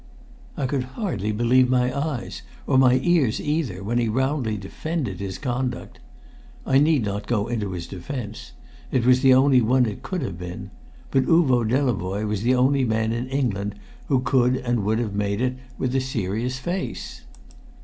I 0.57 0.65
could 0.65 0.81
hardly 0.97 1.31
believe 1.31 1.69
my 1.69 1.95
eyes, 1.95 2.41
or 2.65 2.75
my 2.79 2.99
ears 3.03 3.39
either 3.39 3.83
when 3.83 3.99
he 3.99 4.09
roundly 4.09 4.57
defended 4.57 5.19
his 5.19 5.37
conduct. 5.37 5.99
I 6.65 6.79
need 6.79 7.05
not 7.05 7.27
go 7.27 7.45
into 7.45 7.73
his 7.73 7.85
defence; 7.85 8.53
it 8.89 9.05
was 9.05 9.19
the 9.21 9.35
only 9.35 9.61
one 9.61 9.85
it 9.85 10.01
could 10.01 10.23
have 10.23 10.39
been; 10.39 10.71
but 11.11 11.27
Uvo 11.27 11.63
Delavoye 11.63 12.25
was 12.27 12.41
the 12.41 12.55
only 12.55 12.83
man 12.83 13.11
in 13.11 13.27
England 13.29 13.75
who 14.07 14.21
could 14.21 14.55
and 14.55 14.83
would 14.83 14.97
have 14.97 15.13
made 15.13 15.39
it 15.39 15.57
with 15.77 15.93
a 15.93 16.01
serious 16.01 16.57
face. 16.57 17.21